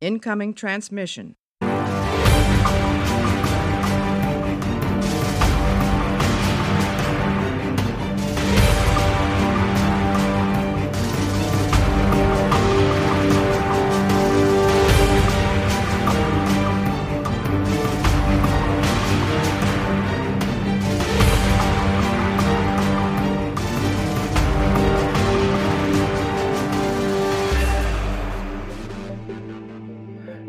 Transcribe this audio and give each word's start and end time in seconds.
Incoming 0.00 0.54
transmission. 0.54 1.36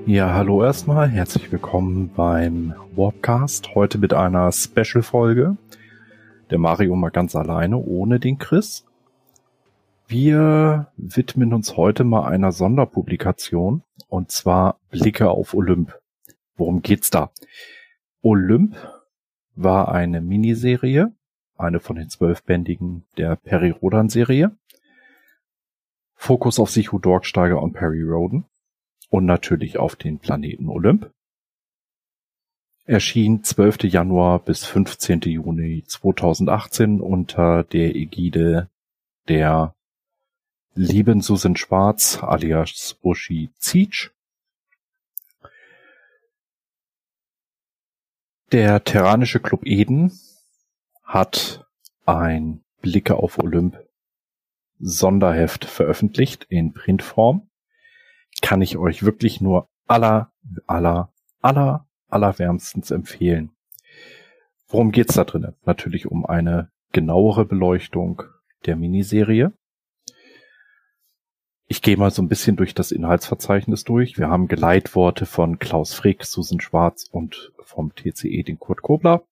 Ja, 0.10 0.34
hallo 0.34 0.64
erstmal, 0.64 1.08
herzlich 1.08 1.52
willkommen 1.52 2.10
beim 2.16 2.74
Warpcast. 2.96 3.76
Heute 3.76 4.00
mit 4.00 4.12
einer 4.12 4.52
Special-Folge. 4.52 5.56
Der 6.50 6.58
Mario 6.58 6.96
mal 6.96 7.12
ganz 7.12 7.36
alleine, 7.36 7.78
ohne 7.78 8.20
den 8.20 8.40
Chris. 8.40 8.88
Wir 10.08 10.92
widmen 10.98 11.54
uns 11.54 11.78
heute 11.78 12.06
mal 12.06 12.28
einer 12.28 12.52
Sonderpublikation, 12.52 13.84
und 14.08 14.32
zwar 14.32 14.80
Blicke 14.90 15.30
auf 15.30 15.54
Olymp. 15.54 15.96
Worum 16.56 16.82
geht's 16.82 17.12
da? 17.12 17.30
Olymp 18.24 18.78
war 19.54 19.92
eine 19.92 20.22
Miniserie, 20.22 21.14
eine 21.56 21.80
von 21.80 21.98
den 21.98 22.10
zwölfbändigen 22.10 23.06
der 23.20 23.36
Perry 23.36 23.70
Rodan 23.70 24.10
Serie. 24.10 24.58
Fokus 26.16 26.60
auf 26.60 26.72
Sichu 26.72 26.98
Dorksteiger 26.98 27.62
und 27.62 27.74
Perry 27.74 28.02
Roden 28.02 28.49
und 29.10 29.26
natürlich 29.26 29.78
auf 29.78 29.96
den 29.96 30.20
Planeten 30.20 30.70
Olymp. 30.70 31.12
Erschien 32.86 33.44
12. 33.44 33.84
Januar 33.84 34.40
bis 34.40 34.66
15. 34.66 35.22
Juni 35.22 35.84
2018 35.86 37.02
unter 37.02 37.64
der 37.64 37.96
Ägide 37.96 38.70
der 39.28 39.76
lieben 40.74 41.22
Susan 41.22 41.56
Schwarz 41.56 42.24
alias 42.24 42.98
Uschi 43.04 43.50
Zietsch. 43.60 44.12
Der 48.52 48.84
Terranische 48.84 49.40
Club 49.40 49.66
Eden 49.66 50.12
hat 51.04 51.68
ein 52.06 52.64
Blicke 52.82 53.18
auf 53.18 53.38
Olymp 53.38 53.78
Sonderheft 54.80 55.66
veröffentlicht 55.66 56.46
in 56.50 56.74
Printform 56.74 57.49
kann 58.42 58.62
ich 58.62 58.78
euch 58.78 59.04
wirklich 59.04 59.42
nur 59.42 59.68
aller, 59.88 60.32
aller, 60.68 61.12
aller, 61.42 61.88
allerwärmstens 62.08 62.92
empfehlen. 62.92 63.52
Worum 64.68 64.92
geht's 64.92 65.16
da 65.16 65.24
drinnen? 65.24 65.56
Natürlich 65.66 66.06
um 66.06 66.26
eine 66.26 66.70
genauere 66.92 67.46
Beleuchtung 67.46 68.24
der 68.66 68.76
Miniserie. 68.76 69.52
Ich 71.68 71.82
gehe 71.82 71.98
mal 71.98 72.12
so 72.12 72.22
ein 72.22 72.28
bisschen 72.28 72.56
durch 72.56 72.74
das 72.74 72.92
Inhaltsverzeichnis 72.92 73.84
durch. 73.84 74.18
Wir 74.18 74.30
haben 74.30 74.48
Geleitworte 74.48 75.26
von 75.26 75.60
Klaus 75.60 75.94
Frick, 75.94 76.26
Susan 76.26 76.60
Schwarz 76.60 77.08
und 77.12 77.52
vom 77.64 77.94
TCE, 77.94 78.44
den 78.44 78.58
Kurt 78.58 78.82
Kobler. 78.82 79.24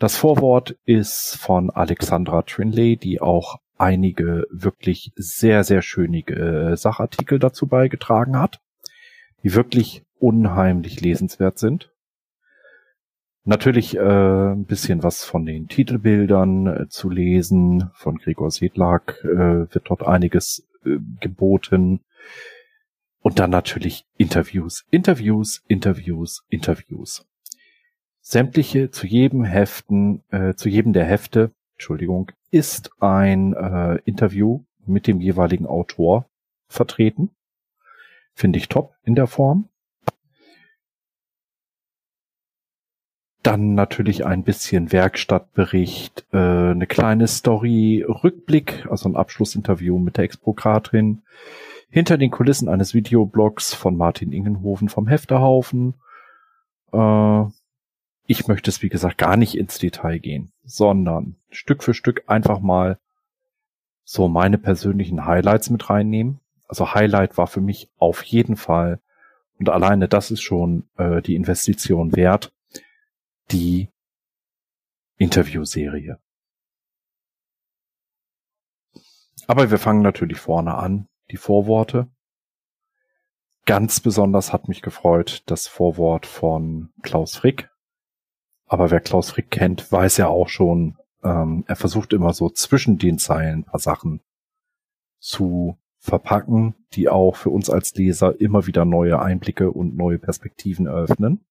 Das 0.00 0.16
Vorwort 0.16 0.76
ist 0.84 1.36
von 1.36 1.70
Alexandra 1.70 2.42
Trinley, 2.42 2.96
die 2.96 3.20
auch 3.20 3.58
einige 3.80 4.46
wirklich 4.50 5.12
sehr, 5.16 5.64
sehr 5.64 5.82
schöne 5.82 6.20
äh, 6.26 6.76
Sachartikel 6.76 7.38
dazu 7.38 7.66
beigetragen 7.66 8.38
hat, 8.38 8.60
die 9.42 9.54
wirklich 9.54 10.04
unheimlich 10.18 11.00
lesenswert 11.00 11.58
sind. 11.58 11.90
Natürlich 13.44 13.96
äh, 13.96 14.00
ein 14.00 14.66
bisschen 14.66 15.02
was 15.02 15.24
von 15.24 15.46
den 15.46 15.66
Titelbildern 15.66 16.66
äh, 16.66 16.88
zu 16.88 17.08
lesen. 17.08 17.90
Von 17.94 18.18
Gregor 18.18 18.50
Sedlak 18.50 19.24
äh, 19.24 19.72
wird 19.72 19.84
dort 19.86 20.06
einiges 20.06 20.68
äh, 20.84 20.98
geboten. 21.20 22.00
Und 23.22 23.38
dann 23.38 23.50
natürlich 23.50 24.04
Interviews, 24.16 24.84
Interviews, 24.90 25.62
Interviews, 25.68 26.44
Interviews. 26.48 27.26
Sämtliche 28.20 28.90
zu 28.90 29.06
jedem 29.06 29.44
Heften, 29.44 30.22
äh, 30.30 30.54
zu 30.54 30.68
jedem 30.68 30.92
der 30.92 31.04
Hefte 31.04 31.52
Entschuldigung, 31.80 32.30
ist 32.50 32.90
ein 33.00 33.54
äh, 33.54 34.00
Interview 34.04 34.60
mit 34.84 35.06
dem 35.06 35.18
jeweiligen 35.18 35.64
Autor 35.64 36.26
vertreten. 36.68 37.30
Finde 38.34 38.58
ich 38.58 38.68
top 38.68 38.92
in 39.02 39.14
der 39.14 39.26
Form. 39.26 39.70
Dann 43.42 43.74
natürlich 43.74 44.26
ein 44.26 44.42
bisschen 44.42 44.92
Werkstattbericht, 44.92 46.26
äh, 46.34 46.36
eine 46.36 46.86
kleine 46.86 47.26
Story, 47.26 48.04
Rückblick, 48.06 48.86
also 48.90 49.08
ein 49.08 49.16
Abschlussinterview 49.16 49.98
mit 49.98 50.18
der 50.18 50.24
Exprokratin, 50.24 51.22
hinter 51.88 52.18
den 52.18 52.30
Kulissen 52.30 52.68
eines 52.68 52.92
Videoblogs 52.92 53.72
von 53.72 53.96
Martin 53.96 54.32
Ingenhofen 54.32 54.90
vom 54.90 55.08
Hefterhaufen, 55.08 55.94
äh, 56.92 57.44
ich 58.30 58.46
möchte 58.46 58.70
es, 58.70 58.80
wie 58.80 58.88
gesagt, 58.88 59.18
gar 59.18 59.36
nicht 59.36 59.56
ins 59.56 59.78
Detail 59.78 60.18
gehen, 60.18 60.52
sondern 60.70 61.36
Stück 61.50 61.82
für 61.82 61.94
Stück 61.94 62.24
einfach 62.28 62.60
mal 62.60 62.98
so 64.04 64.28
meine 64.28 64.58
persönlichen 64.58 65.26
Highlights 65.26 65.70
mit 65.70 65.90
reinnehmen. 65.90 66.40
Also 66.68 66.94
Highlight 66.94 67.36
war 67.36 67.46
für 67.46 67.60
mich 67.60 67.90
auf 67.98 68.22
jeden 68.22 68.56
Fall, 68.56 69.00
und 69.58 69.68
alleine 69.68 70.08
das 70.08 70.30
ist 70.30 70.42
schon 70.42 70.88
äh, 70.96 71.20
die 71.22 71.34
Investition 71.34 72.14
wert, 72.14 72.52
die 73.50 73.88
Interviewserie. 75.16 76.18
Aber 79.46 79.70
wir 79.70 79.78
fangen 79.78 80.02
natürlich 80.02 80.38
vorne 80.38 80.76
an, 80.76 81.08
die 81.32 81.36
Vorworte. 81.36 82.08
Ganz 83.66 84.00
besonders 84.00 84.52
hat 84.52 84.68
mich 84.68 84.82
gefreut 84.82 85.42
das 85.46 85.66
Vorwort 85.66 86.26
von 86.26 86.92
Klaus 87.02 87.36
Frick, 87.36 87.70
aber 88.70 88.92
wer 88.92 89.00
Klaus 89.00 89.32
Frick 89.32 89.50
kennt, 89.50 89.90
weiß 89.90 90.18
ja 90.18 90.28
auch 90.28 90.48
schon, 90.48 90.96
ähm, 91.24 91.64
er 91.66 91.74
versucht 91.74 92.12
immer 92.12 92.32
so 92.32 92.48
zwischen 92.48 92.98
den 92.98 93.18
Zeilen 93.18 93.58
ein 93.58 93.64
paar 93.64 93.80
Sachen 93.80 94.20
zu 95.18 95.76
verpacken, 95.98 96.76
die 96.92 97.08
auch 97.08 97.34
für 97.34 97.50
uns 97.50 97.68
als 97.68 97.92
Leser 97.96 98.40
immer 98.40 98.68
wieder 98.68 98.84
neue 98.84 99.20
Einblicke 99.20 99.72
und 99.72 99.96
neue 99.96 100.20
Perspektiven 100.20 100.86
eröffnen. 100.86 101.44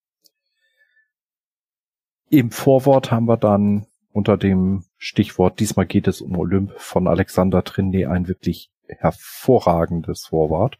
Im 2.30 2.50
Vorwort 2.50 3.10
haben 3.10 3.26
wir 3.26 3.36
dann 3.36 3.86
unter 4.12 4.38
dem 4.38 4.84
Stichwort 4.96 5.60
Diesmal 5.60 5.84
geht 5.84 6.08
es 6.08 6.22
um 6.22 6.38
Olymp 6.38 6.72
von 6.78 7.06
Alexander 7.06 7.62
Trinley 7.62 8.06
ein 8.06 8.28
wirklich 8.28 8.72
hervorragendes 8.86 10.24
Vorwort. 10.24 10.78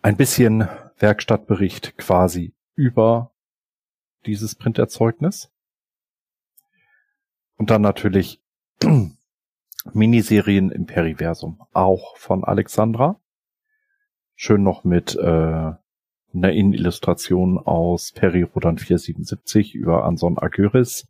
Ein 0.00 0.16
bisschen 0.16 0.68
Werkstattbericht 0.96 1.98
quasi 1.98 2.54
über 2.76 3.33
dieses 4.26 4.54
Printerzeugnis. 4.54 5.50
Und 7.56 7.70
dann 7.70 7.82
natürlich 7.82 8.42
Miniserien 9.92 10.70
im 10.70 10.86
Periversum, 10.86 11.62
auch 11.72 12.16
von 12.16 12.44
Alexandra. 12.44 13.20
Schön 14.34 14.62
noch 14.62 14.84
mit 14.84 15.14
äh, 15.14 15.20
einer 15.22 16.52
Innenillustration 16.52 17.58
aus 17.58 18.12
Perirodan 18.12 18.78
477 18.78 19.74
über 19.74 20.04
Anson 20.04 20.38
Agyris, 20.38 21.06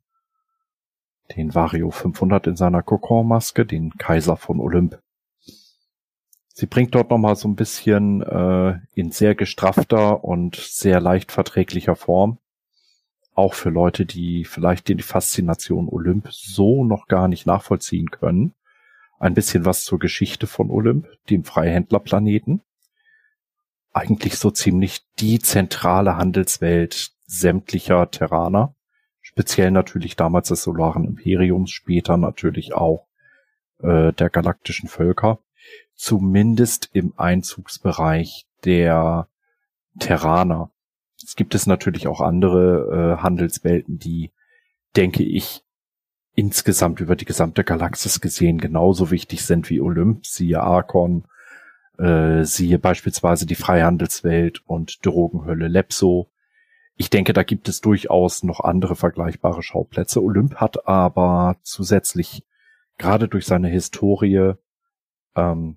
den 1.34 1.54
Vario 1.54 1.90
500 1.90 2.48
in 2.48 2.56
seiner 2.56 2.82
Kokon-Maske, 2.82 3.64
den 3.64 3.92
Kaiser 3.92 4.36
von 4.36 4.60
Olymp. 4.60 5.00
Sie 6.48 6.66
bringt 6.66 6.94
dort 6.94 7.10
nochmal 7.10 7.34
so 7.36 7.48
ein 7.48 7.56
bisschen 7.56 8.22
äh, 8.22 8.78
in 8.92 9.10
sehr 9.10 9.34
gestraffter 9.34 10.22
und 10.22 10.56
sehr 10.56 11.00
leicht 11.00 11.32
verträglicher 11.32 11.96
Form 11.96 12.38
auch 13.34 13.54
für 13.54 13.70
Leute, 13.70 14.06
die 14.06 14.44
vielleicht 14.44 14.88
die 14.88 15.02
Faszination 15.02 15.88
Olymp 15.88 16.28
so 16.30 16.84
noch 16.84 17.06
gar 17.06 17.28
nicht 17.28 17.46
nachvollziehen 17.46 18.10
können. 18.10 18.54
Ein 19.18 19.34
bisschen 19.34 19.64
was 19.64 19.84
zur 19.84 19.98
Geschichte 19.98 20.46
von 20.46 20.70
Olymp, 20.70 21.08
dem 21.30 21.44
Freihändlerplaneten. 21.44 22.62
Eigentlich 23.92 24.38
so 24.38 24.50
ziemlich 24.50 25.04
die 25.18 25.38
zentrale 25.38 26.16
Handelswelt 26.16 27.12
sämtlicher 27.26 28.10
Terraner. 28.10 28.74
Speziell 29.20 29.70
natürlich 29.70 30.16
damals 30.16 30.48
des 30.48 30.62
Solaren 30.62 31.04
Imperiums, 31.04 31.70
später 31.70 32.16
natürlich 32.16 32.74
auch 32.74 33.06
äh, 33.80 34.12
der 34.12 34.30
galaktischen 34.30 34.88
Völker. 34.88 35.38
Zumindest 35.94 36.90
im 36.92 37.14
Einzugsbereich 37.16 38.46
der 38.64 39.28
Terraner 39.98 40.70
es 41.24 41.36
gibt 41.36 41.54
es 41.54 41.66
natürlich 41.66 42.06
auch 42.06 42.20
andere 42.20 43.16
äh, 43.18 43.22
Handelswelten, 43.22 43.98
die, 43.98 44.30
denke 44.96 45.22
ich, 45.22 45.62
insgesamt 46.34 47.00
über 47.00 47.16
die 47.16 47.24
gesamte 47.24 47.64
Galaxis 47.64 48.20
gesehen 48.20 48.58
genauso 48.58 49.10
wichtig 49.10 49.44
sind 49.44 49.70
wie 49.70 49.80
Olymp, 49.80 50.26
siehe 50.26 50.60
Archon, 50.60 51.24
Äh, 51.96 52.44
siehe 52.44 52.80
beispielsweise 52.80 53.46
die 53.46 53.54
Freihandelswelt 53.54 54.62
und 54.66 55.06
Drogenhölle 55.06 55.68
Lepso. 55.68 56.28
Ich 56.96 57.08
denke, 57.08 57.32
da 57.32 57.44
gibt 57.44 57.68
es 57.68 57.80
durchaus 57.80 58.42
noch 58.42 58.58
andere 58.58 58.96
vergleichbare 58.96 59.62
Schauplätze. 59.62 60.20
Olymp 60.20 60.56
hat 60.56 60.88
aber 60.88 61.56
zusätzlich 61.62 62.42
gerade 62.98 63.28
durch 63.28 63.46
seine 63.46 63.68
Historie 63.68 64.54
ähm, 65.36 65.76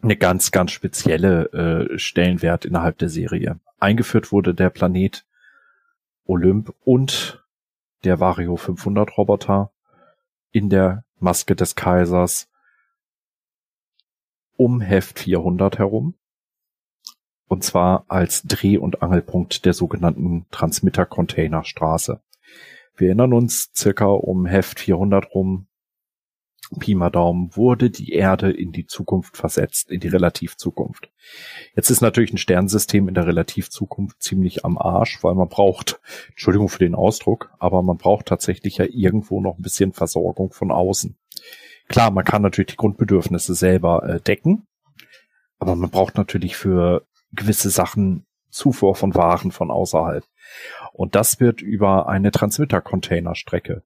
eine 0.00 0.16
ganz, 0.16 0.52
ganz 0.52 0.72
spezielle 0.72 1.52
äh, 1.52 1.98
Stellenwert 1.98 2.64
innerhalb 2.64 2.96
der 2.96 3.10
Serie. 3.10 3.60
Eingeführt 3.86 4.32
wurde 4.32 4.52
der 4.52 4.68
Planet 4.68 5.24
Olymp 6.24 6.74
und 6.84 7.46
der 8.02 8.18
Vario 8.18 8.56
500 8.56 9.16
Roboter 9.16 9.70
in 10.50 10.68
der 10.68 11.04
Maske 11.20 11.54
des 11.54 11.76
Kaisers 11.76 12.50
um 14.56 14.80
Heft 14.80 15.20
400 15.20 15.78
herum. 15.78 16.14
Und 17.46 17.62
zwar 17.62 18.04
als 18.08 18.42
Dreh- 18.42 18.78
und 18.78 19.02
Angelpunkt 19.02 19.64
der 19.64 19.72
sogenannten 19.72 20.46
Transmitter-Container-Straße. 20.50 22.20
Wir 22.96 23.06
erinnern 23.06 23.34
uns, 23.34 23.70
circa 23.72 24.06
um 24.06 24.46
Heft 24.46 24.80
400 24.80 25.32
rum 25.32 25.68
Pi 26.78 26.94
mal 26.94 27.10
Daumen, 27.10 27.54
wurde 27.56 27.90
die 27.90 28.12
Erde 28.12 28.50
in 28.50 28.72
die 28.72 28.86
Zukunft 28.86 29.36
versetzt, 29.36 29.90
in 29.90 30.00
die 30.00 30.08
Relativzukunft. 30.08 31.10
Jetzt 31.74 31.90
ist 31.90 32.00
natürlich 32.00 32.32
ein 32.32 32.38
Sternsystem 32.38 33.08
in 33.08 33.14
der 33.14 33.26
Relativzukunft 33.26 34.22
ziemlich 34.22 34.64
am 34.64 34.76
Arsch, 34.76 35.22
weil 35.22 35.34
man 35.34 35.48
braucht, 35.48 36.00
Entschuldigung 36.30 36.68
für 36.68 36.80
den 36.80 36.94
Ausdruck, 36.94 37.50
aber 37.58 37.82
man 37.82 37.98
braucht 37.98 38.26
tatsächlich 38.26 38.78
ja 38.78 38.86
irgendwo 38.88 39.40
noch 39.40 39.58
ein 39.58 39.62
bisschen 39.62 39.92
Versorgung 39.92 40.52
von 40.52 40.72
außen. 40.72 41.16
Klar, 41.88 42.10
man 42.10 42.24
kann 42.24 42.42
natürlich 42.42 42.72
die 42.72 42.76
Grundbedürfnisse 42.76 43.54
selber 43.54 44.02
äh, 44.08 44.20
decken, 44.20 44.66
aber 45.58 45.76
man 45.76 45.90
braucht 45.90 46.16
natürlich 46.16 46.56
für 46.56 47.06
gewisse 47.32 47.70
Sachen 47.70 48.26
Zufuhr 48.50 48.96
von 48.96 49.14
Waren 49.14 49.52
von 49.52 49.70
außerhalb. 49.70 50.24
Und 50.92 51.14
das 51.14 51.40
wird 51.40 51.60
über 51.60 52.08
eine 52.08 52.30
Transmitter-Container-Strecke, 52.30 53.82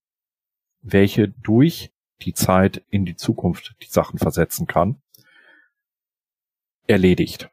welche 0.82 1.28
durch 1.28 1.92
die 2.20 2.34
Zeit 2.34 2.82
in 2.90 3.04
die 3.04 3.16
Zukunft 3.16 3.74
die 3.82 3.90
Sachen 3.90 4.18
versetzen 4.18 4.66
kann, 4.66 5.00
erledigt. 6.86 7.50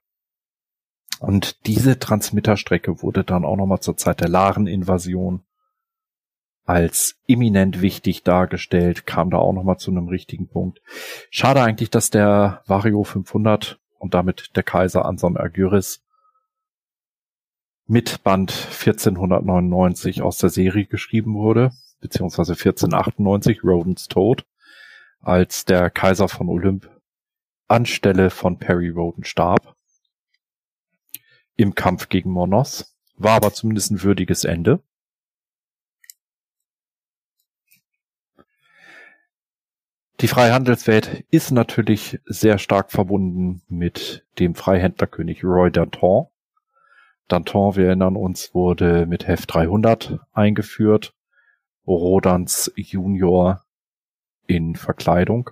Und 1.20 1.66
diese 1.66 2.00
Transmitterstrecke 2.00 3.02
wurde 3.02 3.24
dann 3.24 3.46
auch 3.46 3.56
nochmal 3.56 3.80
zur 3.80 3.98
Zeit 3.98 4.22
der 4.22 4.30
Laren-Invasion 4.30 5.44
als 6.66 7.16
eminent 7.28 7.82
wichtig 7.82 8.24
dargestellt, 8.24 9.06
kam 9.06 9.30
da 9.30 9.38
auch 9.38 9.54
nochmal 9.54 9.78
zu 9.78 9.90
einem 9.90 10.10
richtigen 10.10 10.48
Punkt. 10.48 10.82
Schade 11.32 11.62
eigentlich, 11.62 11.90
dass 11.90 12.10
der 12.10 12.62
Vario 12.66 13.04
500 13.04 13.80
und 14.00 14.14
damit 14.14 14.56
der 14.56 14.64
Kaiser 14.64 15.06
Anson 15.06 15.38
Agyris 15.38 16.04
mit 17.88 18.22
Band 18.24 18.52
1499 18.52 20.22
aus 20.22 20.40
der 20.40 20.50
Serie 20.50 20.86
geschrieben 20.86 21.36
wurde, 21.36 21.72
beziehungsweise 22.02 22.52
1498, 22.52 23.64
Rodens 23.64 24.10
Tod 24.10 24.46
als 25.22 25.66
der 25.66 25.90
Kaiser 25.90 26.28
von 26.28 26.50
Olymp 26.50 26.90
anstelle 27.68 28.30
von 28.30 28.58
Perry 28.60 28.90
Roden 28.90 29.24
starb 29.24 29.76
im 31.56 31.76
Kampf 31.76 32.10
gegen 32.10 32.32
Monos. 32.32 32.96
War 33.16 33.34
aber 33.34 33.52
zumindest 33.52 33.92
ein 33.92 34.04
würdiges 34.04 34.44
Ende. 34.44 34.82
Die 40.20 40.28
Freihandelswelt 40.28 41.26
ist 41.30 41.52
natürlich 41.52 42.20
sehr 42.26 42.58
stark 42.58 42.92
verbunden 42.92 43.62
mit 43.68 44.26
dem 44.40 44.56
Freihändlerkönig 44.56 45.44
Roy 45.44 45.72
Danton. 45.72 46.28
Danton, 47.28 47.76
wir 47.76 47.88
erinnern 47.88 48.16
uns, 48.16 48.56
wurde 48.56 49.06
mit 49.06 49.28
Heft 49.28 49.54
300 49.54 50.20
eingeführt. 50.32 51.14
Rodans 51.86 52.72
Junior 52.76 53.67
in 54.48 54.76
Verkleidung. 54.76 55.52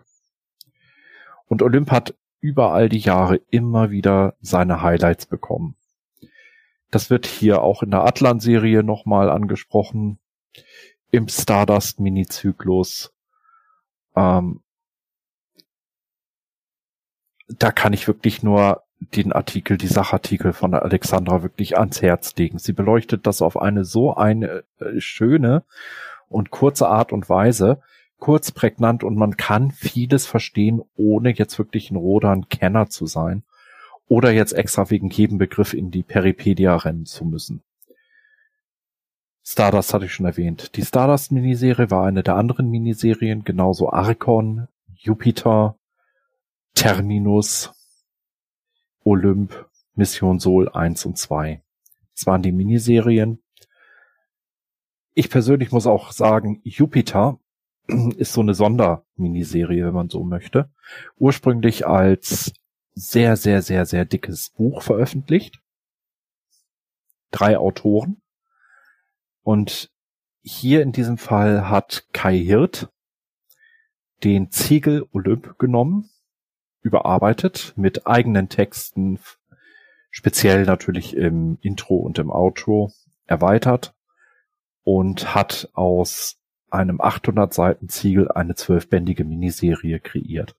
Und 1.48 1.62
Olymp 1.62 1.92
hat 1.92 2.16
überall 2.40 2.90
die 2.90 3.00
Jahre 3.00 3.38
immer 3.50 3.92
wieder 3.92 4.36
seine 4.42 4.82
Highlights 4.82 5.26
bekommen. 5.26 5.76
Das 6.92 7.10
wird 7.10 7.26
hier 7.26 7.62
auch 7.62 7.84
in 7.84 7.92
der 7.92 8.06
Atlan-Serie 8.06 8.84
nochmal 8.84 9.30
angesprochen. 9.30 10.20
Im 11.12 11.28
Stardust-Mini-Zyklus. 11.28 13.14
Ähm, 14.16 14.62
da 17.48 17.72
kann 17.72 17.94
ich 17.94 18.08
wirklich 18.08 18.44
nur 18.44 18.84
den 19.00 19.34
Artikel, 19.34 19.78
die 19.78 19.88
Sachartikel 19.88 20.54
von 20.54 20.74
Alexandra 20.74 21.44
wirklich 21.44 21.78
ans 21.78 22.02
Herz 22.02 22.36
legen. 22.38 22.60
Sie 22.60 22.74
beleuchtet 22.74 23.28
das 23.28 23.42
auf 23.42 23.58
eine 23.58 23.86
so 23.86 24.16
eine 24.16 24.64
äh, 24.80 25.00
schöne 25.00 25.64
und 26.28 26.50
kurze 26.50 26.88
Art 26.88 27.12
und 27.12 27.30
Weise, 27.30 27.82
kurz, 28.20 28.52
prägnant 28.52 29.04
und 29.04 29.16
man 29.16 29.38
kann 29.38 29.72
vieles 29.72 30.26
verstehen, 30.26 30.82
ohne 30.96 31.34
jetzt 31.34 31.58
wirklich 31.58 31.92
ein 31.92 31.98
Rodan-Kenner 31.98 32.90
zu 32.90 33.06
sein 33.06 33.44
oder 34.08 34.32
jetzt 34.32 34.54
extra 34.54 34.90
wegen 34.90 35.10
jedem 35.10 35.38
Begriff 35.38 35.74
in 35.74 35.92
die 35.92 36.04
Peripedia 36.04 36.76
rennen 36.76 37.06
zu 37.06 37.26
müssen. 37.26 37.64
Stardust 39.44 39.94
hatte 39.94 40.06
ich 40.06 40.14
schon 40.14 40.26
erwähnt. 40.26 40.76
Die 40.76 40.84
Stardust-Miniserie 40.84 41.92
war 41.92 42.08
eine 42.08 42.24
der 42.24 42.36
anderen 42.36 42.70
Miniserien, 42.70 43.44
genauso 43.44 43.92
Archon, 43.92 44.68
Jupiter, 44.96 45.78
Terminus, 46.74 47.72
Olymp, 49.04 49.70
Mission 49.94 50.40
Sol 50.40 50.70
1 50.70 51.06
und 51.06 51.18
2. 51.18 51.62
Das 52.16 52.26
waren 52.26 52.42
die 52.42 52.52
Miniserien. 52.52 53.40
Ich 55.14 55.30
persönlich 55.30 55.72
muss 55.72 55.86
auch 55.86 56.12
sagen, 56.12 56.60
Jupiter 56.64 57.40
ist 57.88 58.34
so 58.34 58.42
eine 58.42 58.54
Sonderminiserie, 58.54 59.86
wenn 59.86 59.94
man 59.94 60.10
so 60.10 60.24
möchte. 60.24 60.70
Ursprünglich 61.18 61.86
als 61.86 62.54
sehr, 62.94 63.36
sehr, 63.36 63.62
sehr, 63.62 63.86
sehr 63.86 64.06
dickes 64.06 64.52
Buch 64.52 64.82
veröffentlicht. 64.82 65.60
Drei 67.32 67.58
Autoren. 67.58 68.22
Und 69.44 69.92
hier 70.42 70.82
in 70.82 70.92
diesem 70.92 71.18
Fall 71.18 71.70
hat 71.70 72.08
Kai 72.14 72.38
Hirt 72.38 72.90
den 74.24 74.50
Ziegel 74.50 75.06
Olymp 75.12 75.60
genommen, 75.60 76.10
überarbeitet 76.82 77.74
mit 77.76 78.08
eigenen 78.08 78.50
Texten, 78.50 79.20
speziell 80.10 80.64
natürlich 80.66 81.16
im 81.16 81.58
Intro 81.62 81.98
und 81.98 82.18
im 82.18 82.32
Outro 82.32 82.92
erweitert 83.26 83.94
und 84.84 85.36
hat 85.36 85.70
aus 85.74 86.40
einem 86.76 87.02
800 87.02 87.54
Seiten 87.54 87.90
Ziegel 87.90 88.32
eine 88.32 88.56
zwölfbändige 88.56 89.24
Miniserie 89.24 90.00
kreiert. 90.00 90.56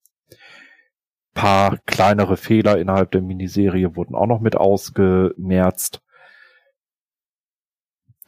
Paar 1.34 1.78
kleinere 1.78 2.36
Fehler 2.36 2.78
innerhalb 2.78 3.10
der 3.10 3.22
Miniserie 3.22 3.94
wurden 3.94 4.14
auch 4.14 4.26
noch 4.26 4.40
mit 4.40 4.56
ausgemerzt. 4.56 6.02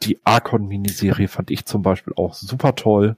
Die 0.02 0.20
Archon-Miniserie 0.24 1.28
fand 1.28 1.50
ich 1.50 1.64
zum 1.64 1.82
Beispiel 1.82 2.12
auch 2.16 2.34
super 2.34 2.74
toll. 2.74 3.16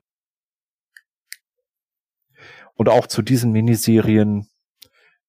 Und 2.75 2.89
auch 2.89 3.07
zu 3.07 3.21
diesen 3.21 3.53
Miniserien 3.53 4.49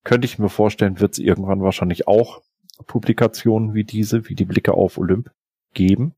könnte 0.03 0.25
ich 0.25 0.39
mir 0.39 0.49
vorstellen, 0.49 0.99
wird 0.99 1.13
es 1.13 1.19
irgendwann 1.19 1.61
wahrscheinlich 1.61 2.07
auch 2.07 2.41
Publikationen 2.87 3.73
wie 3.73 3.83
diese, 3.83 4.29
wie 4.29 4.35
die 4.35 4.45
Blicke 4.45 4.73
auf 4.73 4.97
Olymp 4.97 5.31
geben. 5.73 6.15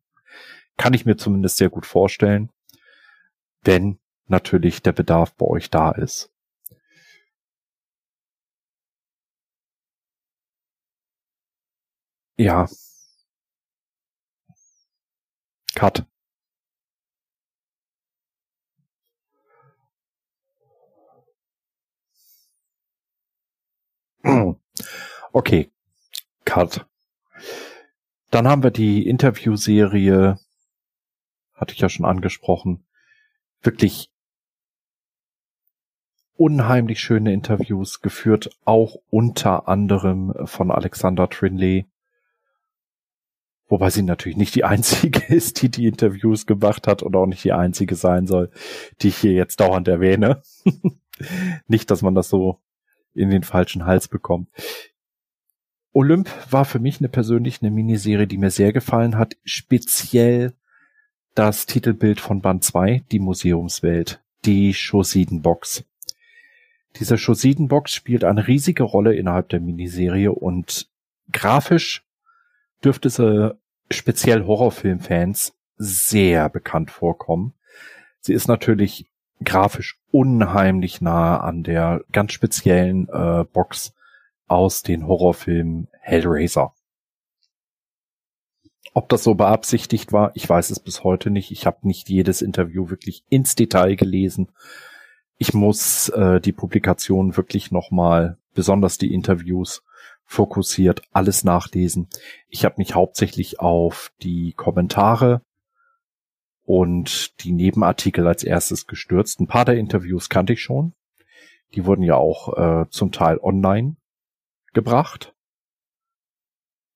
Kann 0.77 0.93
ich 0.93 1.05
mir 1.05 1.15
zumindest 1.15 1.57
sehr 1.57 1.69
gut 1.69 1.85
vorstellen 1.85 2.49
wenn 3.63 3.99
natürlich 4.27 4.81
der 4.81 4.91
Bedarf 4.93 5.33
bei 5.35 5.45
euch 5.45 5.69
da 5.69 5.91
ist. 5.91 6.31
Ja. 12.37 12.67
Cut. 15.75 16.05
Okay. 25.33 25.71
Cut. 26.45 26.85
Dann 28.29 28.47
haben 28.47 28.61
wir 28.63 28.71
die 28.71 29.07
Interviewserie, 29.07 30.37
hatte 31.55 31.73
ich 31.73 31.79
ja 31.79 31.89
schon 31.89 32.05
angesprochen, 32.05 32.85
wirklich 33.63 34.09
unheimlich 36.35 36.99
schöne 36.99 37.33
Interviews 37.33 38.01
geführt, 38.01 38.49
auch 38.65 38.95
unter 39.09 39.67
anderem 39.67 40.33
von 40.45 40.71
Alexander 40.71 41.29
Trinley. 41.29 41.85
Wobei 43.67 43.89
sie 43.89 44.03
natürlich 44.03 44.37
nicht 44.37 44.55
die 44.55 44.65
einzige 44.65 45.23
ist, 45.33 45.61
die 45.61 45.69
die 45.69 45.87
Interviews 45.87 46.45
gemacht 46.45 46.87
hat 46.87 47.01
und 47.01 47.15
auch 47.15 47.25
nicht 47.25 47.43
die 47.43 47.53
einzige 47.53 47.95
sein 47.95 48.27
soll, 48.27 48.51
die 49.01 49.09
ich 49.09 49.17
hier 49.17 49.33
jetzt 49.33 49.59
dauernd 49.59 49.87
erwähne. 49.87 50.41
nicht, 51.67 51.89
dass 51.91 52.01
man 52.01 52.15
das 52.15 52.29
so 52.29 52.59
in 53.13 53.29
den 53.29 53.43
falschen 53.43 53.85
Hals 53.85 54.07
bekommen. 54.07 54.47
Olymp 55.91 56.29
war 56.51 56.65
für 56.65 56.79
mich 56.79 56.99
eine 56.99 57.09
persönlich 57.09 57.61
eine 57.61 57.69
Miniserie, 57.69 58.25
die 58.25 58.39
mir 58.39 58.49
sehr 58.49 58.73
gefallen 58.73 59.17
hat. 59.17 59.35
Speziell 59.43 60.53
das 61.35 61.65
Titelbild 61.65 62.19
von 62.19 62.41
Band 62.41 62.63
2, 62.63 63.03
die 63.11 63.19
Museumswelt, 63.19 64.21
die 64.45 64.73
Chosiden-Box. 64.73 65.83
Diese 66.97 67.17
Chosiden-Box 67.17 67.93
spielt 67.93 68.23
eine 68.23 68.47
riesige 68.47 68.83
Rolle 68.83 69.15
innerhalb 69.15 69.49
der 69.49 69.59
Miniserie 69.59 70.31
und 70.31 70.87
grafisch 71.31 72.05
dürfte 72.83 73.09
sie 73.09 73.55
speziell 73.89 74.45
Horrorfilmfans 74.45 75.53
sehr 75.77 76.49
bekannt 76.49 76.91
vorkommen. 76.91 77.53
Sie 78.19 78.33
ist 78.33 78.47
natürlich 78.47 79.05
grafisch 79.43 79.99
unheimlich 80.11 81.01
nah 81.01 81.39
an 81.39 81.63
der 81.63 82.01
ganz 82.11 82.33
speziellen 82.33 83.09
äh, 83.09 83.43
Box 83.51 83.93
aus 84.47 84.83
den 84.83 85.07
Horrorfilmen 85.07 85.87
Hellraiser. 85.99 86.73
Ob 88.93 89.09
das 89.09 89.23
so 89.23 89.33
beabsichtigt 89.33 90.11
war, 90.11 90.31
ich 90.35 90.47
weiß 90.47 90.69
es 90.69 90.79
bis 90.79 91.03
heute 91.03 91.29
nicht. 91.29 91.51
Ich 91.51 91.65
habe 91.65 91.87
nicht 91.87 92.09
jedes 92.09 92.41
Interview 92.41 92.89
wirklich 92.89 93.23
ins 93.29 93.55
Detail 93.55 93.95
gelesen. 93.95 94.49
Ich 95.37 95.53
muss 95.53 96.09
äh, 96.09 96.39
die 96.39 96.51
Publikation 96.51 97.37
wirklich 97.37 97.71
nochmal, 97.71 98.37
besonders 98.53 98.97
die 98.97 99.13
Interviews, 99.13 99.83
fokussiert 100.25 101.01
alles 101.11 101.43
nachlesen. 101.43 102.07
Ich 102.49 102.65
habe 102.65 102.75
mich 102.77 102.95
hauptsächlich 102.95 103.59
auf 103.59 104.11
die 104.21 104.53
Kommentare 104.53 105.41
und 106.65 107.43
die 107.43 107.51
Nebenartikel 107.51 108.27
als 108.27 108.43
erstes 108.43 108.87
gestürzt. 108.87 109.39
Ein 109.39 109.47
paar 109.47 109.65
der 109.65 109.75
Interviews 109.75 110.29
kannte 110.29 110.53
ich 110.53 110.61
schon. 110.61 110.93
Die 111.75 111.85
wurden 111.85 112.03
ja 112.03 112.15
auch 112.15 112.57
äh, 112.57 112.89
zum 112.89 113.11
Teil 113.11 113.39
online 113.39 113.95
gebracht. 114.73 115.32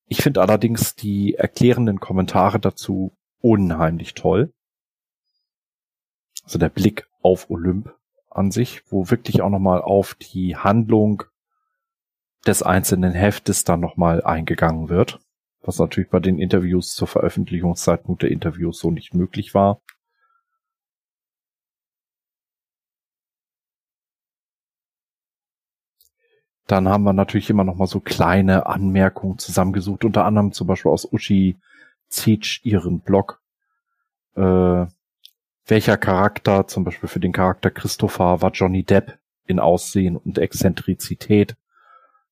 Ich 0.07 0.21
finde 0.21 0.41
allerdings 0.41 0.95
die 0.95 1.35
erklärenden 1.35 1.99
Kommentare 1.99 2.59
dazu 2.59 3.11
unheimlich 3.41 4.13
toll. 4.13 4.53
Also 6.43 6.57
der 6.59 6.69
Blick 6.69 7.07
auf 7.21 7.49
Olymp 7.49 7.93
an 8.29 8.51
sich, 8.51 8.83
wo 8.89 9.09
wirklich 9.09 9.41
auch 9.41 9.49
nochmal 9.49 9.81
auf 9.81 10.15
die 10.15 10.55
Handlung 10.55 11.23
des 12.45 12.63
einzelnen 12.63 13.13
Heftes 13.13 13.65
dann 13.65 13.81
nochmal 13.81 14.23
eingegangen 14.23 14.87
wird. 14.87 15.19
Was 15.61 15.79
natürlich 15.79 16.09
bei 16.09 16.21
den 16.21 16.39
Interviews 16.39 16.93
zur 16.93 17.09
Veröffentlichungszeitpunkt 17.09 18.21
der 18.21 18.31
Interviews 18.31 18.79
so 18.79 18.91
nicht 18.91 19.13
möglich 19.13 19.53
war. 19.53 19.81
Dann 26.67 26.89
haben 26.89 27.03
wir 27.03 27.13
natürlich 27.13 27.49
immer 27.49 27.63
noch 27.63 27.75
mal 27.75 27.87
so 27.87 28.01
kleine 28.01 28.65
Anmerkungen 28.65 29.37
zusammengesucht, 29.37 30.03
unter 30.03 30.25
anderem 30.25 30.51
zum 30.51 30.67
Beispiel 30.67 30.91
aus 30.91 31.11
Uschi 31.11 31.57
Zietsch 32.09 32.63
ihren 32.63 32.99
Blog. 32.99 33.41
Äh, 34.35 34.85
welcher 35.65 35.97
Charakter, 35.97 36.67
zum 36.67 36.83
Beispiel 36.83 37.09
für 37.09 37.19
den 37.19 37.33
Charakter 37.33 37.71
Christopher, 37.71 38.41
war 38.41 38.51
Johnny 38.51 38.83
Depp 38.83 39.17
in 39.45 39.59
Aussehen 39.59 40.15
und 40.15 40.37
Exzentrizität 40.37 41.55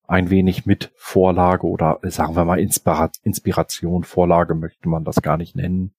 ein 0.08 0.30
wenig 0.30 0.66
mit 0.66 0.92
Vorlage 0.96 1.66
oder 1.68 2.00
sagen 2.04 2.36
wir 2.36 2.46
mal 2.46 2.60
Inspira 2.60 3.10
Inspiration, 3.24 4.04
Vorlage 4.04 4.54
möchte 4.54 4.88
man 4.88 5.04
das 5.04 5.22
gar 5.22 5.38
nicht 5.38 5.56
nennen. 5.56 5.94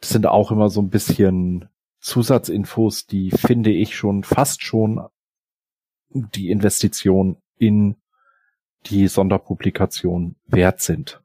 Das 0.00 0.10
sind 0.10 0.26
auch 0.26 0.50
immer 0.50 0.68
so 0.68 0.82
ein 0.82 0.90
bisschen 0.90 1.68
Zusatzinfos, 2.00 3.06
die 3.06 3.30
finde 3.30 3.70
ich 3.70 3.96
schon 3.96 4.24
fast 4.24 4.62
schon 4.62 5.00
die 6.14 6.50
Investition 6.50 7.36
in 7.58 7.96
die 8.86 9.08
Sonderpublikation 9.08 10.36
wert 10.46 10.80
sind. 10.80 11.22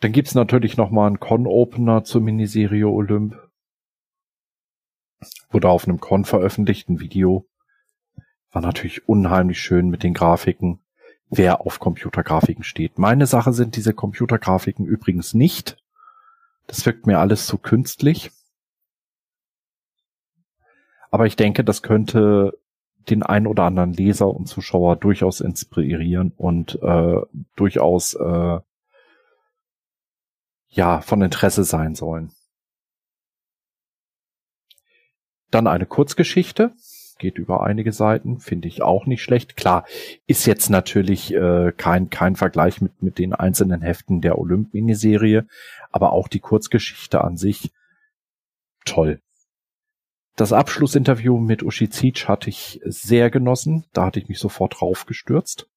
Dann 0.00 0.12
gibt's 0.12 0.34
natürlich 0.34 0.76
noch 0.76 0.90
mal 0.90 1.06
einen 1.06 1.20
Con-Opener 1.20 2.04
zur 2.04 2.20
Miniserie 2.20 2.88
Olymp. 2.88 3.36
Wurde 5.50 5.68
auf 5.68 5.88
einem 5.88 6.00
Con 6.00 6.24
veröffentlichten 6.24 7.00
Video. 7.00 7.46
War 8.52 8.62
natürlich 8.62 9.08
unheimlich 9.08 9.60
schön 9.60 9.88
mit 9.88 10.02
den 10.02 10.14
Grafiken. 10.14 10.80
Wer 11.28 11.62
auf 11.62 11.80
Computergrafiken 11.80 12.62
steht. 12.62 12.98
Meine 12.98 13.26
Sache 13.26 13.52
sind 13.52 13.74
diese 13.74 13.94
Computergrafiken 13.94 14.86
übrigens 14.86 15.34
nicht. 15.34 15.76
Das 16.66 16.86
wirkt 16.86 17.06
mir 17.06 17.18
alles 17.18 17.46
zu 17.46 17.58
künstlich. 17.58 18.30
Aber 21.10 21.26
ich 21.26 21.36
denke, 21.36 21.64
das 21.64 21.82
könnte 21.82 22.58
den 23.08 23.22
ein 23.22 23.46
oder 23.46 23.64
anderen 23.64 23.92
Leser 23.92 24.28
und 24.28 24.46
Zuschauer 24.46 24.96
durchaus 24.96 25.40
inspirieren 25.40 26.32
und 26.36 26.78
äh, 26.82 27.20
durchaus 27.54 28.14
äh, 28.14 28.58
ja 30.68 31.00
von 31.00 31.22
Interesse 31.22 31.64
sein 31.64 31.94
sollen. 31.94 32.32
Dann 35.50 35.66
eine 35.66 35.86
Kurzgeschichte, 35.86 36.72
geht 37.18 37.38
über 37.38 37.62
einige 37.62 37.92
Seiten, 37.92 38.40
finde 38.40 38.68
ich 38.68 38.82
auch 38.82 39.06
nicht 39.06 39.22
schlecht. 39.22 39.56
Klar, 39.56 39.86
ist 40.26 40.44
jetzt 40.46 40.68
natürlich 40.68 41.32
äh, 41.32 41.72
kein 41.76 42.10
kein 42.10 42.36
Vergleich 42.36 42.80
mit 42.80 43.02
mit 43.02 43.18
den 43.18 43.32
einzelnen 43.32 43.80
Heften 43.80 44.20
der 44.20 44.38
Olymp-Miniserie, 44.38 45.46
aber 45.90 46.12
auch 46.12 46.28
die 46.28 46.40
Kurzgeschichte 46.40 47.22
an 47.22 47.36
sich 47.36 47.72
toll. 48.84 49.20
Das 50.36 50.52
Abschlussinterview 50.52 51.38
mit 51.38 51.62
Uschi 51.62 51.88
Zietsch 51.88 52.28
hatte 52.28 52.50
ich 52.50 52.80
sehr 52.84 53.30
genossen. 53.30 53.86
Da 53.92 54.06
hatte 54.06 54.20
ich 54.20 54.28
mich 54.28 54.38
sofort 54.38 54.80
draufgestürzt. 54.80 55.68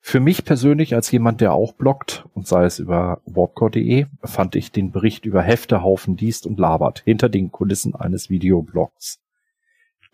Für 0.00 0.20
mich 0.20 0.44
persönlich 0.44 0.94
als 0.94 1.10
jemand, 1.10 1.40
der 1.40 1.54
auch 1.54 1.72
bloggt 1.72 2.26
und 2.34 2.46
sei 2.46 2.64
es 2.66 2.78
über 2.78 3.20
warpcore.de, 3.24 4.06
fand 4.22 4.54
ich 4.54 4.70
den 4.70 4.92
Bericht 4.92 5.24
über 5.24 5.42
Heftehaufen 5.42 6.16
liest 6.16 6.46
und 6.46 6.60
labert 6.60 7.00
hinter 7.00 7.28
den 7.28 7.50
Kulissen 7.50 7.94
eines 7.94 8.30
Videoblogs 8.30 9.20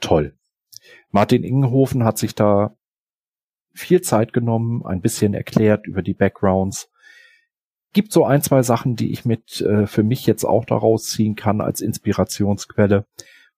toll. 0.01 0.35
Martin 1.11 1.45
Ingenhofen 1.45 2.05
hat 2.05 2.19
sich 2.19 2.35
da 2.35 2.77
viel 3.73 4.01
Zeit 4.01 4.33
genommen, 4.33 4.85
ein 4.85 5.01
bisschen 5.01 5.35
erklärt 5.35 5.87
über 5.87 6.03
die 6.03 6.15
Backgrounds 6.15 6.91
gibt 7.93 8.13
so 8.13 8.25
ein, 8.25 8.43
zwei 8.43 8.63
Sachen, 8.63 8.97
die 8.97 9.13
ich 9.13 9.25
mit 9.25 9.61
äh, 9.61 9.87
für 9.87 10.03
mich 10.03 10.27
jetzt 10.27 10.45
auch 10.45 10.65
daraus 10.65 11.07
ziehen 11.07 11.35
kann 11.35 11.61
als 11.61 11.81
Inspirationsquelle. 11.81 13.07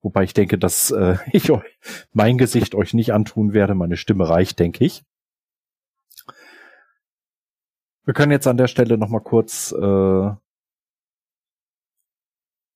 Wobei 0.01 0.25
ich 0.25 0.35
denke, 0.35 0.59
dass 0.59 0.91
äh, 0.91 1.17
ich 1.33 1.51
euch 1.51 1.79
mein 2.13 2.39
Gesicht 2.39 2.75
euch 2.75 2.95
nicht 2.95 3.13
antun 3.13 3.53
werde. 3.53 3.75
Meine 3.75 3.97
Stimme 3.97 4.29
reicht, 4.29 4.59
denke 4.59 4.85
ich. 4.85 5.05
Wir 8.05 8.15
können 8.15 8.33
jetzt 8.33 8.49
an 8.49 8.57
der 8.57 8.67
Stelle 8.67 8.99
noch 8.99 9.09
mal 9.09 9.21
kurz 9.21 9.73
äh, 9.73 10.31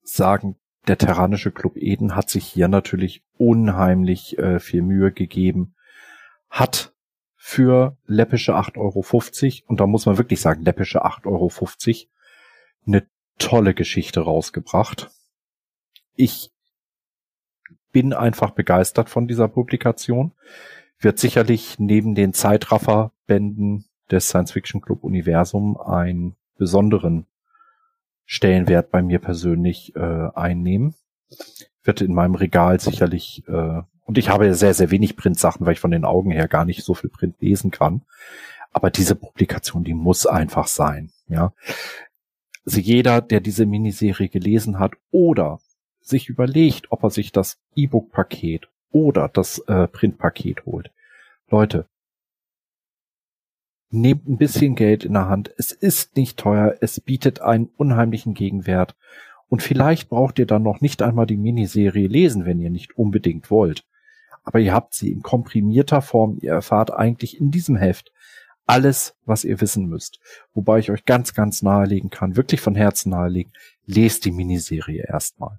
sagen, 0.03 0.57
der 0.87 0.99
Terranische 0.99 1.51
Club 1.51 1.77
Eden 1.77 2.15
hat 2.15 2.31
sich 2.31 2.47
hier 2.47 2.69
natürlich 2.69 3.25
unheimlich 3.37 4.39
äh, 4.39 4.61
viel 4.61 4.83
Mühe 4.83 5.11
gegeben, 5.11 5.75
hat 6.49 6.95
für 7.49 7.97
läppische 8.07 8.57
8,50 8.57 8.77
Euro. 8.77 9.69
Und 9.69 9.79
da 9.79 9.87
muss 9.87 10.05
man 10.05 10.19
wirklich 10.19 10.41
sagen, 10.41 10.65
läppische 10.65 11.05
8,50 11.05 11.27
Euro. 11.27 11.51
Eine 12.85 13.07
tolle 13.39 13.73
Geschichte 13.73 14.19
rausgebracht. 14.19 15.13
Ich 16.17 16.51
bin 17.93 18.13
einfach 18.13 18.51
begeistert 18.51 19.11
von 19.11 19.29
dieser 19.29 19.47
Publikation. 19.47 20.33
Wird 20.99 21.21
sicherlich 21.21 21.79
neben 21.79 22.17
den 22.17 22.33
Zeitraffer-Bänden 22.33 23.85
des 24.11 24.27
Science 24.27 24.51
Fiction 24.51 24.81
Club 24.81 25.05
Universum 25.05 25.77
einen 25.81 26.35
besonderen 26.57 27.27
Stellenwert 28.25 28.91
bei 28.91 29.03
mir 29.03 29.21
persönlich 29.21 29.95
äh, 29.95 30.31
einnehmen. 30.35 30.97
Wird 31.87 32.01
in 32.01 32.15
meinem 32.15 32.35
Regal 32.35 32.81
sicherlich 32.81 33.45
äh, 33.49 33.83
und 34.07 34.19
ich 34.19 34.29
habe 34.29 34.55
sehr, 34.55 34.73
sehr 34.73 34.91
wenig 34.91 35.17
Printsachen, 35.17 35.67
weil 35.67 35.73
ich 35.73 35.81
von 35.81 35.91
den 35.91 36.05
Augen 36.05 36.31
her 36.31 36.47
gar 36.47 36.65
nicht 36.65 36.85
so 36.85 36.95
viel 36.95 37.11
Print 37.11 37.37
lesen 37.41 37.73
kann. 37.73 38.03
Aber 38.73 38.91
diese 38.91 39.17
Publikation, 39.17 39.85
die 39.85 39.95
muss 39.95 40.27
einfach 40.27 40.69
sein, 40.69 41.11
ja. 41.29 41.53
Also 42.65 42.81
jeder, 42.81 43.21
der 43.21 43.41
diese 43.41 43.67
Miniserie 43.67 44.29
gelesen 44.29 44.79
hat 44.79 44.95
oder 45.11 45.61
sich 46.01 46.29
überlegt, 46.29 46.91
ob 46.91 47.03
er 47.03 47.11
sich 47.11 47.33
das 47.33 47.59
E-Book-Paket 47.75 48.69
oder 48.91 49.29
das 49.29 49.59
äh, 49.67 49.89
Print-Paket 49.89 50.67
holt. 50.67 50.91
Leute, 51.49 51.87
nehmt 53.91 54.29
ein 54.29 54.37
bisschen 54.37 54.75
Geld 54.75 55.05
in 55.05 55.15
der 55.15 55.29
Hand. 55.29 55.53
Es 55.59 55.73
ist 55.73 56.17
nicht 56.17 56.39
teuer. 56.39 56.77
Es 56.81 57.01
bietet 57.01 57.41
einen 57.41 57.71
unheimlichen 57.77 58.35
Gegenwert. 58.35 58.97
Und 59.49 59.63
vielleicht 59.63 60.09
braucht 60.09 60.39
ihr 60.39 60.47
dann 60.47 60.63
noch 60.63 60.81
nicht 60.81 61.03
einmal 61.03 61.27
die 61.27 61.37
Miniserie 61.37 62.09
lesen, 62.09 62.45
wenn 62.45 62.61
ihr 62.61 62.71
nicht 62.71 62.97
unbedingt 62.97 63.51
wollt 63.51 63.85
aber 64.47 64.61
ihr 64.61 64.73
habt 64.73 64.95
sie 64.95 65.11
in 65.11 65.23
komprimierter 65.23 66.01
Form. 66.01 66.39
Ihr 66.41 66.53
erfahrt 66.53 66.93
eigentlich 66.93 67.39
in 67.39 67.51
diesem 67.51 67.77
Heft 67.77 68.13
alles, 68.65 69.17
was 69.25 69.45
ihr 69.45 69.61
wissen 69.61 69.87
müsst. 69.87 70.21
Wobei 70.55 70.79
ich 70.79 70.91
euch 70.91 71.05
ganz, 71.05 71.35
ganz 71.35 71.63
nahelegen 71.63 72.11
kann, 72.11 72.37
wirklich 72.37 72.61
von 72.61 72.77
Herzen 72.77 73.11
nahelegen, 73.11 73.53
lest 73.85 74.25
die 74.25 74.31
Miniserie 74.31 75.05
erstmal. 75.07 75.59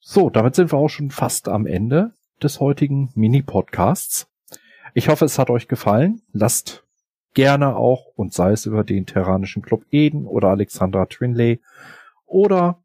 So, 0.00 0.30
damit 0.30 0.54
sind 0.54 0.72
wir 0.72 0.78
auch 0.78 0.88
schon 0.88 1.10
fast 1.10 1.48
am 1.48 1.66
Ende 1.66 2.14
des 2.42 2.58
heutigen 2.58 3.10
Mini-Podcasts. 3.14 4.28
Ich 4.94 5.08
hoffe, 5.08 5.26
es 5.26 5.38
hat 5.38 5.50
euch 5.50 5.68
gefallen. 5.68 6.22
Lasst 6.32 6.84
gerne 7.34 7.76
auch, 7.76 8.06
und 8.16 8.32
sei 8.32 8.52
es 8.52 8.64
über 8.64 8.82
den 8.82 9.04
Terranischen 9.04 9.60
Club 9.60 9.84
Eden 9.90 10.24
oder 10.24 10.48
Alexandra 10.48 11.04
Twinley 11.04 11.60
oder 12.26 12.82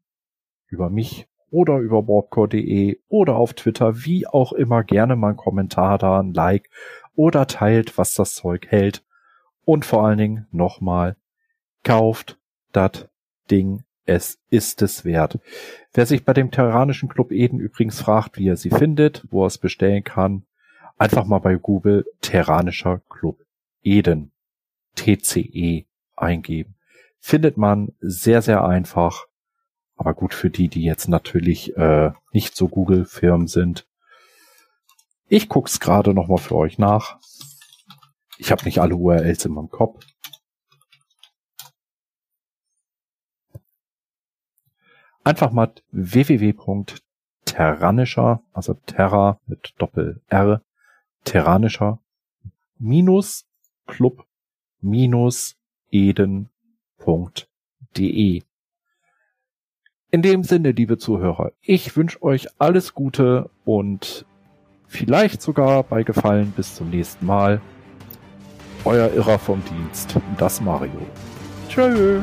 über 0.68 0.90
mich 0.90 1.28
oder 1.50 1.78
über 1.78 2.08
warpcore.de 2.08 2.98
oder 3.08 3.36
auf 3.36 3.52
Twitter, 3.52 4.04
wie 4.04 4.26
auch 4.26 4.52
immer, 4.52 4.84
gerne 4.84 5.16
mal 5.16 5.28
einen 5.28 5.36
Kommentar 5.36 5.98
da, 5.98 6.20
ein 6.20 6.32
Like 6.32 6.70
oder 7.14 7.46
teilt, 7.46 7.98
was 7.98 8.14
das 8.14 8.34
Zeug 8.34 8.66
hält. 8.68 9.04
Und 9.64 9.84
vor 9.84 10.04
allen 10.04 10.18
Dingen 10.18 10.46
nochmal, 10.50 11.16
kauft 11.84 12.38
das 12.72 13.08
Ding, 13.50 13.84
es 14.04 14.40
ist 14.50 14.82
es 14.82 15.04
wert. 15.04 15.38
Wer 15.92 16.06
sich 16.06 16.24
bei 16.24 16.32
dem 16.32 16.50
Terranischen 16.50 17.08
Club 17.08 17.32
Eden 17.32 17.60
übrigens 17.60 18.00
fragt, 18.00 18.38
wie 18.38 18.48
er 18.48 18.56
sie 18.56 18.70
findet, 18.70 19.26
wo 19.30 19.44
er 19.44 19.48
es 19.48 19.58
bestellen 19.58 20.04
kann, 20.04 20.44
einfach 20.96 21.24
mal 21.24 21.38
bei 21.38 21.56
Google 21.56 22.06
Terranischer 22.20 23.00
Club 23.08 23.38
Eden, 23.82 24.32
TCE 24.96 25.84
eingeben. 26.16 26.74
Findet 27.18 27.56
man 27.56 27.92
sehr, 28.00 28.42
sehr 28.42 28.64
einfach. 28.64 29.26
Aber 30.02 30.14
gut 30.14 30.34
für 30.34 30.50
die, 30.50 30.66
die 30.66 30.82
jetzt 30.82 31.06
natürlich 31.06 31.76
äh, 31.76 32.10
nicht 32.32 32.56
so 32.56 32.66
Google-Firmen 32.66 33.46
sind. 33.46 33.86
Ich 35.28 35.48
guck's 35.48 35.78
gerade 35.78 36.12
noch 36.12 36.26
mal 36.26 36.38
für 36.38 36.56
euch 36.56 36.76
nach. 36.76 37.20
Ich 38.36 38.50
habe 38.50 38.64
nicht 38.64 38.80
alle 38.80 38.96
URLs 38.96 39.44
in 39.44 39.52
meinem 39.52 39.70
Kopf. 39.70 40.04
Einfach 45.22 45.52
mal 45.52 45.72
www.terranischer, 45.92 48.42
also 48.52 48.74
Terra 48.74 49.38
mit 49.46 49.72
Doppel 49.78 50.20
R, 50.26 50.62
terranischer 51.22 52.00
minus 52.80 53.46
Club 53.86 54.26
minus 54.80 55.54
eden.de. 55.92 56.50
In 60.14 60.20
dem 60.20 60.44
Sinne, 60.44 60.72
liebe 60.72 60.98
Zuhörer, 60.98 61.52
ich 61.62 61.96
wünsche 61.96 62.22
euch 62.22 62.46
alles 62.58 62.92
Gute 62.92 63.48
und 63.64 64.26
vielleicht 64.86 65.40
sogar 65.40 65.84
bei 65.84 66.02
Gefallen 66.02 66.52
bis 66.54 66.74
zum 66.74 66.90
nächsten 66.90 67.24
Mal. 67.24 67.62
Euer 68.84 69.10
Irrer 69.14 69.38
vom 69.38 69.62
Dienst, 69.64 70.14
das 70.36 70.60
Mario. 70.60 70.90
Tschö. 71.70 72.20